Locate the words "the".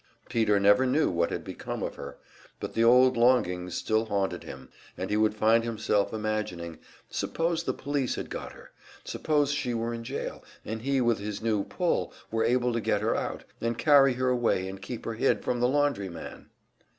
2.73-2.83, 7.61-7.71, 15.59-15.67